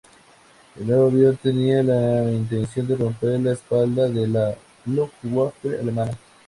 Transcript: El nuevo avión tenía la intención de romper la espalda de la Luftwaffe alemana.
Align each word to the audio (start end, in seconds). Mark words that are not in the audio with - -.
El 0.79 0.87
nuevo 0.87 1.09
avión 1.11 1.37
tenía 1.37 1.83
la 1.83 2.23
intención 2.31 2.87
de 2.87 2.95
romper 2.95 3.39
la 3.39 3.51
espalda 3.51 4.09
de 4.09 4.27
la 4.27 4.55
Luftwaffe 4.87 5.77
alemana. 5.79 6.17